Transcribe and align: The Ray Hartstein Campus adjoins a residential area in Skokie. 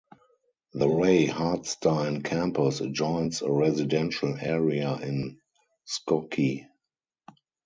The 0.73 0.87
Ray 0.89 1.27
Hartstein 1.27 2.23
Campus 2.23 2.81
adjoins 2.81 3.43
a 3.43 3.51
residential 3.51 4.35
area 4.35 4.95
in 4.95 5.37
Skokie. 5.85 6.65